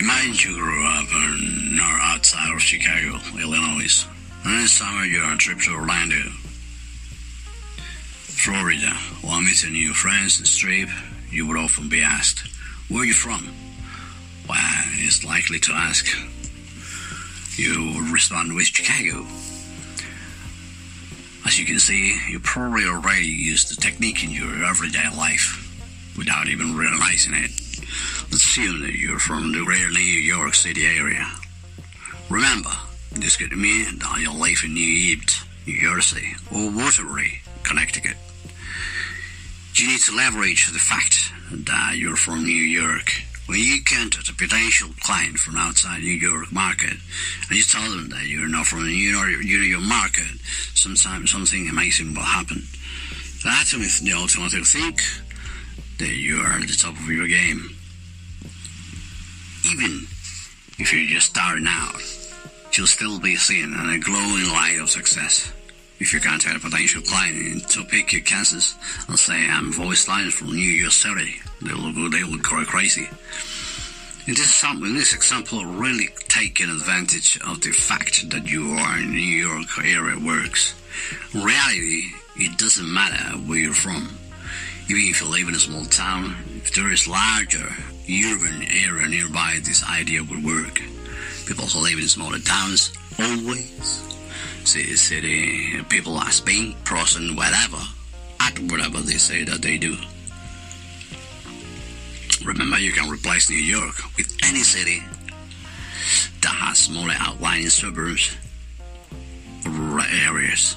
Imagine 0.00 0.52
you 0.52 0.56
grew 0.56 0.86
up 0.86 1.08
in 1.12 1.76
or 1.80 1.98
outside 2.00 2.54
of 2.54 2.62
Chicago, 2.62 3.18
Illinois, 3.36 4.06
and 4.44 4.60
in 4.60 4.68
summer 4.68 5.04
you're 5.04 5.24
on 5.24 5.32
a 5.32 5.36
trip 5.36 5.58
to 5.58 5.74
Orlando, 5.74 6.20
Florida. 8.22 8.92
While 9.22 9.40
meeting 9.40 9.72
new 9.72 9.92
friends 9.92 10.38
and 10.38 10.46
street, 10.46 10.86
you 11.32 11.48
would 11.48 11.56
often 11.56 11.88
be 11.88 12.00
asked, 12.00 12.46
Where 12.88 13.02
are 13.02 13.06
you 13.06 13.12
from? 13.12 13.48
Well, 14.48 14.84
it's 14.98 15.24
likely 15.24 15.58
to 15.58 15.72
ask. 15.72 16.06
You 17.58 17.92
would 17.96 18.12
respond 18.12 18.54
with 18.54 18.66
Chicago. 18.66 19.26
As 21.44 21.58
you 21.58 21.66
can 21.66 21.80
see, 21.80 22.16
you 22.30 22.38
probably 22.38 22.84
already 22.84 23.26
use 23.26 23.68
the 23.68 23.80
technique 23.80 24.22
in 24.22 24.30
your 24.30 24.64
everyday 24.64 25.10
life 25.16 25.64
without 26.16 26.46
even 26.46 26.76
realizing 26.76 27.34
it. 27.34 27.67
Assume 28.48 28.80
that 28.80 28.94
you're 28.94 29.18
from 29.18 29.52
the 29.52 29.62
greater 29.62 29.90
New 29.90 30.00
York 30.00 30.54
City 30.54 30.86
area. 30.86 31.30
Remember, 32.30 32.70
this 33.12 33.36
could 33.36 33.52
mean 33.52 33.98
that 33.98 34.20
you 34.20 34.32
live 34.32 34.62
in 34.64 34.72
New 34.72 34.88
Egypt, 34.88 35.44
New 35.66 35.78
Jersey, 35.78 36.32
or 36.50 36.70
Waterbury, 36.70 37.42
Connecticut. 37.62 38.16
You 39.74 39.88
need 39.88 40.00
to 40.00 40.16
leverage 40.16 40.72
the 40.72 40.78
fact 40.78 41.30
that 41.52 41.96
you're 41.98 42.16
from 42.16 42.44
New 42.44 42.64
York. 42.64 43.12
When 43.44 43.58
you 43.58 43.84
contact 43.84 44.30
a 44.30 44.34
potential 44.34 44.88
client 44.98 45.38
from 45.38 45.58
outside 45.58 46.00
New 46.00 46.16
York 46.16 46.50
market 46.50 46.96
and 47.50 47.52
you 47.52 47.62
tell 47.62 47.90
them 47.90 48.08
that 48.08 48.28
you're 48.28 48.48
not 48.48 48.64
from 48.64 48.86
New 48.86 48.96
York 48.96 49.82
market, 49.82 50.40
sometimes 50.72 51.32
something 51.32 51.68
amazing 51.68 52.14
will 52.14 52.22
happen. 52.22 52.62
That 53.44 53.68
is 53.74 54.00
the 54.00 54.14
automatic 54.14 54.64
think 54.64 55.02
that 55.98 56.16
you 56.16 56.40
are 56.40 56.52
at 56.52 56.66
the 56.66 56.74
top 56.74 56.94
of 56.94 57.10
your 57.10 57.26
game. 57.26 57.74
Even 59.72 60.06
if 60.78 60.92
you're 60.92 61.08
just 61.08 61.26
starting 61.26 61.66
out, 61.68 62.00
you'll 62.72 62.86
still 62.86 63.18
be 63.20 63.36
seen 63.36 63.74
in 63.74 63.90
a 63.90 63.98
glowing 63.98 64.48
light 64.48 64.78
of 64.80 64.88
success. 64.88 65.52
If 65.98 66.14
you 66.14 66.20
contact 66.20 66.56
a 66.56 66.60
potential 66.60 67.02
client 67.02 67.36
in 67.36 67.60
Topeka, 67.60 68.20
Kansas, 68.20 68.76
and 69.08 69.18
say 69.18 69.34
I'm 69.34 69.72
voice 69.72 70.08
line 70.08 70.30
from 70.30 70.52
New 70.52 70.70
York 70.70 70.92
City, 70.92 71.34
they 71.60 71.74
will 71.74 71.92
go, 71.92 72.08
they 72.08 72.22
will 72.22 72.38
go 72.38 72.64
crazy. 72.64 73.08
In 74.26 74.34
this, 74.34 74.64
in 74.64 74.94
this 74.94 75.12
example, 75.12 75.64
really 75.64 76.08
taking 76.28 76.70
advantage 76.70 77.38
of 77.46 77.60
the 77.60 77.72
fact 77.72 78.30
that 78.30 78.50
you 78.50 78.70
are 78.70 78.98
in 78.98 79.10
New 79.10 79.18
York 79.18 79.66
area 79.84 80.18
works. 80.18 80.74
In 81.34 81.42
reality, 81.42 82.04
it 82.36 82.56
doesn't 82.58 82.92
matter 82.92 83.36
where 83.38 83.58
you're 83.58 83.74
from. 83.74 84.08
Even 84.90 85.02
if 85.10 85.20
you 85.20 85.28
live 85.28 85.48
in 85.48 85.54
a 85.54 85.58
small 85.58 85.84
town, 85.84 86.34
if 86.56 86.74
there 86.74 86.90
is 86.90 87.06
larger 87.06 87.68
urban 88.08 88.62
area 88.62 89.06
nearby, 89.06 89.58
this 89.62 89.84
idea 89.86 90.22
would 90.22 90.42
work. 90.42 90.80
People 91.46 91.66
who 91.66 91.80
live 91.80 91.98
in 91.98 92.08
smaller 92.08 92.38
towns 92.38 92.92
always 93.18 94.02
see 94.64 94.84
the 94.84 94.96
city 94.96 95.82
people 95.90 96.16
are 96.16 96.30
Spain, 96.30 96.74
person, 96.84 97.36
whatever, 97.36 97.76
at 98.40 98.58
whatever 98.70 98.98
they 99.00 99.18
say 99.18 99.44
that 99.44 99.60
they 99.60 99.76
do. 99.76 99.94
Remember, 102.44 102.78
you 102.78 102.92
can 102.92 103.10
replace 103.10 103.50
New 103.50 103.56
York 103.56 103.96
with 104.16 104.34
any 104.42 104.60
city 104.60 105.02
that 106.40 106.48
has 106.48 106.78
smaller 106.78 107.14
outlying 107.18 107.68
suburbs 107.68 108.34
or 109.66 110.00
areas. 110.26 110.76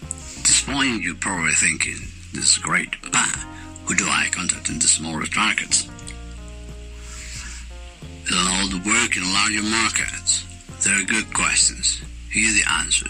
At 0.00 0.44
this 0.44 0.62
point, 0.62 1.02
you're 1.02 1.14
probably 1.16 1.52
thinking, 1.52 1.98
this 2.32 2.52
is 2.52 2.58
great, 2.58 2.90
but 3.02 3.36
who 3.84 3.94
do 3.94 4.06
I 4.08 4.28
contact 4.32 4.70
in 4.70 4.78
the 4.78 4.88
smaller 4.88 5.24
markets? 5.36 5.88
Is 8.26 8.34
all 8.34 8.68
the 8.68 8.82
work 8.86 9.16
in 9.16 9.32
larger 9.32 9.62
markets? 9.62 10.46
They're 10.82 11.04
good 11.04 11.34
questions. 11.34 12.00
Here's 12.30 12.54
the 12.54 12.70
answer. 12.70 13.08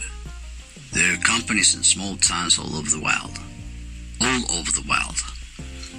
There 0.92 1.14
are 1.14 1.18
companies 1.18 1.74
in 1.76 1.82
small 1.82 2.16
towns 2.16 2.58
all 2.58 2.74
over 2.74 2.90
the 2.90 3.00
world. 3.00 3.38
All 4.20 4.58
over 4.58 4.72
the 4.72 4.84
world. 4.88 5.16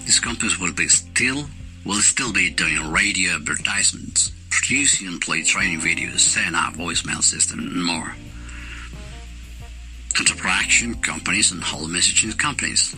These 0.06 0.20
companies 0.20 0.60
will 0.60 0.74
be 0.74 0.90
still 0.90 1.46
will 1.86 2.02
still 2.02 2.34
be 2.34 2.50
doing 2.50 2.92
radio 2.92 3.36
advertisements, 3.36 4.32
producing 4.50 5.08
and 5.08 5.22
play 5.22 5.44
training 5.44 5.80
videos, 5.80 6.20
setting 6.20 6.56
up 6.56 6.74
voicemail 6.74 7.22
system 7.22 7.60
and 7.60 7.86
more. 7.86 8.16
Content 10.14 10.40
production 10.40 10.96
companies 10.96 11.52
and 11.52 11.64
whole 11.64 11.88
messaging 11.88 12.38
companies 12.38 12.96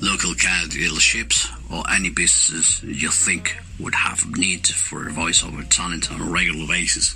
local 0.00 0.34
car 0.34 0.66
dealerships, 0.66 1.48
or 1.70 1.82
any 1.90 2.10
businesses 2.10 2.82
you 2.82 3.10
think 3.10 3.56
would 3.78 3.94
have 3.94 4.36
need 4.36 4.66
for 4.66 5.08
a 5.08 5.10
voiceover 5.10 5.68
talent 5.68 6.10
on 6.12 6.20
a 6.20 6.30
regular 6.30 6.66
basis. 6.66 7.14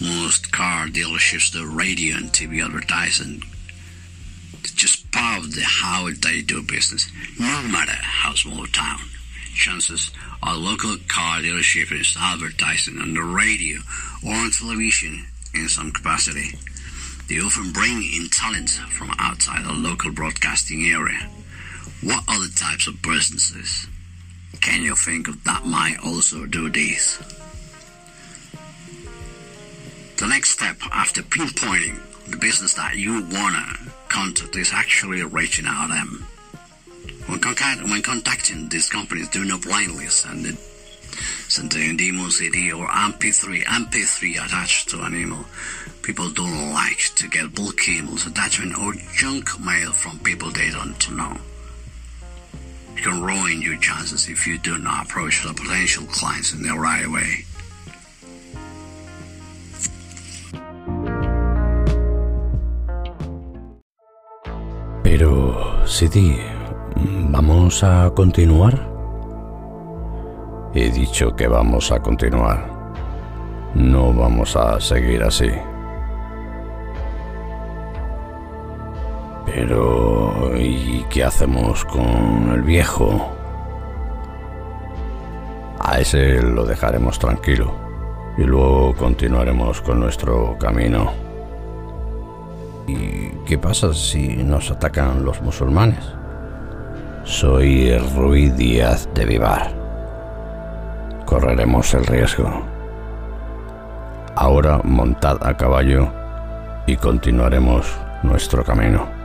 Most 0.00 0.52
car 0.52 0.86
dealerships 0.86 1.52
do 1.52 1.66
radio 1.66 2.16
and 2.16 2.30
TV 2.32 2.64
advertising. 2.64 3.42
It's 4.60 4.72
just 4.72 5.10
part 5.12 5.44
of 5.44 5.54
the 5.54 5.62
how 5.62 6.08
they 6.22 6.42
do 6.42 6.62
business, 6.62 7.10
no 7.38 7.62
matter 7.70 7.92
how 7.92 8.34
small 8.34 8.64
a 8.64 8.68
town. 8.68 9.00
Chances 9.54 10.10
are 10.42 10.56
local 10.56 10.96
car 11.08 11.40
dealership 11.40 11.92
is 11.92 12.16
advertising 12.18 12.98
on 12.98 13.14
the 13.14 13.22
radio 13.22 13.80
or 14.24 14.34
on 14.34 14.50
television 14.50 15.26
in 15.54 15.68
some 15.68 15.90
capacity. 15.92 16.58
They 17.28 17.40
often 17.40 17.72
bring 17.72 18.02
in 18.02 18.28
talent 18.30 18.70
from 18.70 19.10
outside 19.18 19.64
the 19.64 19.72
local 19.72 20.12
broadcasting 20.12 20.86
area. 20.86 21.28
What 22.02 22.24
other 22.28 22.48
types 22.48 22.86
of 22.86 23.02
businesses 23.02 23.86
can 24.62 24.82
you 24.82 24.96
think 24.96 25.28
of 25.28 25.44
that 25.44 25.66
might 25.66 25.98
also 26.02 26.46
do 26.46 26.70
this? 26.70 27.18
The 30.16 30.26
next 30.26 30.50
step 30.50 30.78
after 30.90 31.20
pinpointing 31.20 32.00
the 32.30 32.38
business 32.38 32.72
that 32.74 32.96
you 32.96 33.22
wanna 33.30 33.76
contact 34.08 34.56
is 34.56 34.72
actually 34.72 35.22
reaching 35.24 35.66
out 35.66 35.88
to 35.88 35.92
them. 35.92 36.26
When, 37.26 37.38
contact, 37.38 37.82
when 37.82 38.00
contacting 38.00 38.70
these 38.70 38.88
companies, 38.88 39.28
do 39.28 39.44
not 39.44 39.60
blindly 39.60 40.06
send 40.06 40.46
it. 40.46 40.56
Send 41.48 41.74
an 41.74 41.98
demo 41.98 42.30
CD 42.30 42.72
or 42.72 42.86
MP3, 42.86 43.62
MP3 43.62 44.42
attached 44.42 44.88
to 44.88 45.02
an 45.02 45.14
email. 45.14 45.44
People 46.00 46.30
don't 46.30 46.72
like 46.72 47.12
to 47.16 47.28
get 47.28 47.54
bulk 47.54 47.76
emails, 47.80 48.26
attachment, 48.26 48.78
or 48.78 48.94
junk 49.14 49.60
mail 49.60 49.92
from 49.92 50.18
people 50.20 50.50
they 50.50 50.70
don't 50.70 51.10
know 51.10 51.36
can 53.00 53.22
ruin 53.22 53.62
your 53.62 53.76
chances 53.78 54.28
if 54.28 54.46
you 54.46 54.58
do 54.58 54.78
not 54.78 55.06
approach 55.06 55.42
the 55.42 55.54
potential 55.54 56.04
clients 56.06 56.52
in 56.52 56.62
the 56.62 56.74
right 56.74 57.08
way. 57.08 57.44
Pero, 65.02 65.86
Sidi, 65.86 66.38
¿vamos 67.30 67.82
a 67.82 68.12
continuar? 68.14 68.88
He 70.72 70.90
dicho 70.90 71.34
que 71.34 71.48
vamos 71.48 71.90
a 71.90 72.00
continuar. 72.00 72.70
No 73.74 74.12
vamos 74.12 74.56
a 74.56 74.80
seguir 74.80 75.22
así. 75.22 75.50
Pero, 79.62 80.56
¿y 80.56 81.04
qué 81.10 81.22
hacemos 81.22 81.84
con 81.84 82.50
el 82.50 82.62
viejo? 82.62 83.30
A 85.78 86.00
ese 86.00 86.40
lo 86.40 86.64
dejaremos 86.64 87.18
tranquilo 87.18 87.70
y 88.38 88.44
luego 88.44 88.94
continuaremos 88.94 89.82
con 89.82 90.00
nuestro 90.00 90.56
camino. 90.58 91.12
¿Y 92.86 93.28
qué 93.44 93.58
pasa 93.58 93.92
si 93.92 94.28
nos 94.28 94.70
atacan 94.70 95.26
los 95.26 95.42
musulmanes? 95.42 96.06
Soy 97.24 97.98
Ruiz 98.16 98.56
Díaz 98.56 99.10
de 99.12 99.26
Vivar. 99.26 99.70
Correremos 101.26 101.92
el 101.92 102.06
riesgo. 102.06 102.62
Ahora 104.36 104.80
montad 104.84 105.36
a 105.46 105.54
caballo 105.54 106.10
y 106.86 106.96
continuaremos 106.96 107.94
nuestro 108.22 108.64
camino. 108.64 109.19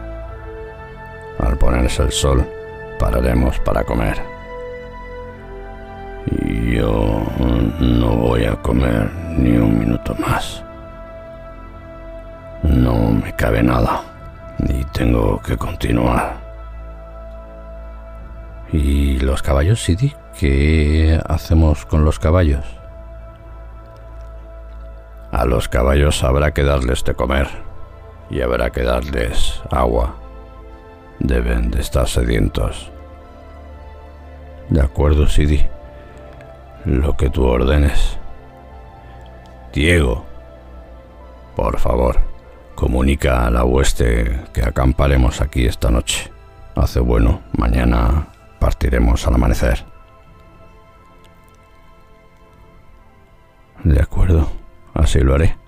Ponerse 1.65 2.03
el 2.03 2.11
sol, 2.11 2.47
pararemos 2.99 3.59
para 3.61 3.83
comer. 3.83 4.21
Y 6.27 6.75
yo 6.75 7.23
no 7.79 8.09
voy 8.17 8.45
a 8.45 8.55
comer 8.57 9.11
ni 9.35 9.57
un 9.57 9.79
minuto 9.79 10.13
más. 10.19 10.63
No 12.61 13.09
me 13.09 13.35
cabe 13.35 13.63
nada 13.63 14.03
y 14.59 14.83
tengo 14.93 15.41
que 15.41 15.57
continuar. 15.57 16.35
¿Y 18.71 19.17
los 19.21 19.41
caballos, 19.41 19.81
Sidi? 19.81 20.13
¿Qué 20.39 21.19
hacemos 21.27 21.87
con 21.87 22.05
los 22.05 22.19
caballos? 22.19 22.63
A 25.31 25.45
los 25.45 25.67
caballos 25.67 26.23
habrá 26.23 26.53
que 26.53 26.61
darles 26.61 27.03
de 27.03 27.15
comer 27.15 27.47
y 28.29 28.41
habrá 28.41 28.69
que 28.69 28.83
darles 28.83 29.63
agua 29.71 30.24
Deben 31.19 31.71
de 31.71 31.81
estar 31.81 32.07
sedientos. 32.07 32.91
De 34.69 34.81
acuerdo, 34.81 35.27
Sidi. 35.27 35.65
Lo 36.85 37.15
que 37.17 37.29
tú 37.29 37.45
ordenes. 37.45 38.17
Diego, 39.73 40.25
por 41.55 41.79
favor, 41.79 42.17
comunica 42.75 43.45
a 43.45 43.51
la 43.51 43.63
hueste 43.63 44.41
que 44.53 44.63
acamparemos 44.63 45.41
aquí 45.41 45.65
esta 45.65 45.89
noche. 45.89 46.31
Hace 46.75 46.99
bueno, 46.99 47.41
mañana 47.57 48.27
partiremos 48.59 49.25
al 49.27 49.35
amanecer. 49.35 49.83
De 53.83 54.01
acuerdo, 54.01 54.47
así 54.93 55.19
lo 55.19 55.35
haré. 55.35 55.64